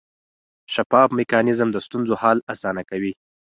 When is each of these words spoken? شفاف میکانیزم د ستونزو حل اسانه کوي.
شفاف 0.73 1.09
میکانیزم 1.19 1.69
د 1.71 1.77
ستونزو 1.85 2.13
حل 2.21 2.37
اسانه 2.53 2.83
کوي. 2.89 3.13